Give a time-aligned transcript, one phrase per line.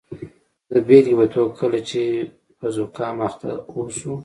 [0.69, 2.01] د بیلګې په توګه کله چې
[2.59, 4.13] په زکام اخته اوسو.